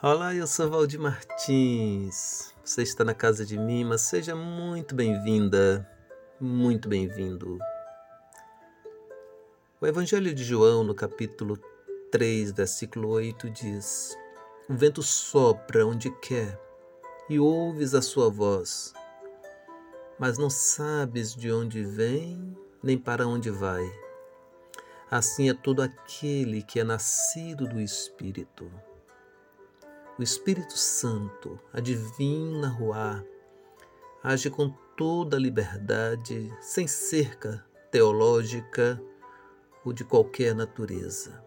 Olá, 0.00 0.32
eu 0.32 0.46
sou 0.46 0.70
Valdir 0.70 1.00
Martins. 1.00 2.54
Você 2.64 2.84
está 2.84 3.02
na 3.02 3.14
casa 3.14 3.44
de 3.44 3.58
Mima, 3.58 3.98
seja 3.98 4.32
muito 4.32 4.94
bem-vinda, 4.94 5.84
muito 6.40 6.88
bem-vindo. 6.88 7.58
O 9.80 9.86
Evangelho 9.88 10.32
de 10.32 10.44
João, 10.44 10.84
no 10.84 10.94
capítulo 10.94 11.58
3, 12.12 12.52
versículo 12.52 13.08
8, 13.08 13.50
diz: 13.50 14.16
O 14.68 14.74
vento 14.76 15.02
sopra 15.02 15.84
onde 15.84 16.16
quer 16.20 16.56
e 17.28 17.40
ouves 17.40 17.92
a 17.92 18.00
sua 18.00 18.30
voz, 18.30 18.94
mas 20.16 20.38
não 20.38 20.48
sabes 20.48 21.34
de 21.34 21.50
onde 21.50 21.82
vem 21.82 22.56
nem 22.80 22.96
para 22.96 23.26
onde 23.26 23.50
vai. 23.50 23.84
Assim 25.10 25.50
é 25.50 25.54
todo 25.54 25.82
aquele 25.82 26.62
que 26.62 26.78
é 26.78 26.84
nascido 26.84 27.66
do 27.66 27.80
Espírito 27.80 28.70
o 30.18 30.22
Espírito 30.22 30.76
Santo, 30.76 31.60
a 31.72 31.78
divina 31.78 32.68
Ruá, 32.68 33.24
age 34.22 34.50
com 34.50 34.68
toda 34.96 35.36
a 35.36 35.40
liberdade, 35.40 36.52
sem 36.60 36.88
cerca 36.88 37.64
teológica 37.92 39.00
ou 39.84 39.92
de 39.92 40.04
qualquer 40.04 40.56
natureza. 40.56 41.40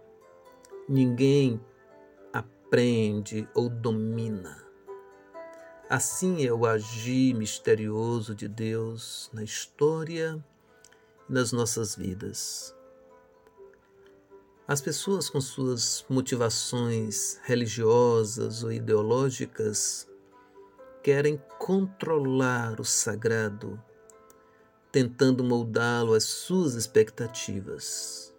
Ninguém 0.87 1.59
aprende 2.31 3.47
ou 3.53 3.67
domina. 3.67 4.65
Assim 5.89 6.45
é 6.45 6.53
o 6.53 6.65
agir 6.65 7.33
misterioso 7.33 8.33
de 8.33 8.47
Deus 8.47 9.29
na 9.33 9.43
história 9.43 10.41
e 11.29 11.33
nas 11.33 11.51
nossas 11.51 11.93
vidas. 11.93 12.73
As 14.71 14.79
pessoas 14.79 15.29
com 15.29 15.41
suas 15.41 16.05
motivações 16.09 17.37
religiosas 17.43 18.63
ou 18.63 18.71
ideológicas 18.71 20.07
querem 21.03 21.37
controlar 21.59 22.79
o 22.79 22.85
sagrado, 22.85 23.77
tentando 24.89 25.43
moldá-lo 25.43 26.13
às 26.13 26.23
suas 26.23 26.75
expectativas. 26.75 28.33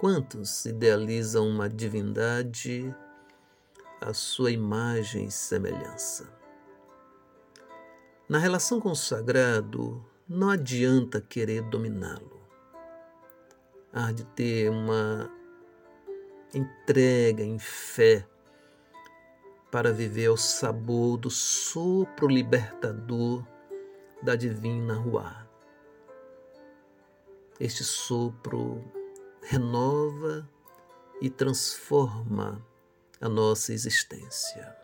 Quantos 0.00 0.64
idealizam 0.64 1.48
uma 1.48 1.68
divindade 1.68 2.92
à 4.00 4.12
sua 4.12 4.50
imagem 4.50 5.26
e 5.26 5.30
semelhança? 5.30 6.26
Na 8.28 8.38
relação 8.38 8.80
com 8.80 8.90
o 8.90 8.96
sagrado, 8.96 10.04
não 10.28 10.50
adianta 10.50 11.20
querer 11.20 11.62
dominá-lo 11.62 12.39
há 13.92 14.12
de 14.12 14.24
ter 14.24 14.70
uma 14.70 15.30
entrega 16.54 17.42
em 17.42 17.58
fé 17.58 18.26
para 19.70 19.92
viver 19.92 20.26
ao 20.26 20.36
sabor 20.36 21.16
do 21.16 21.30
sopro 21.30 22.26
libertador 22.26 23.44
da 24.22 24.34
divina 24.34 24.94
Ruá. 24.94 25.46
Este 27.58 27.84
sopro 27.84 28.82
renova 29.42 30.48
e 31.20 31.28
transforma 31.28 32.64
a 33.20 33.28
nossa 33.28 33.72
existência. 33.72 34.76